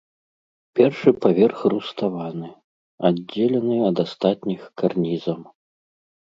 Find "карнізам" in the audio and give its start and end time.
4.83-5.41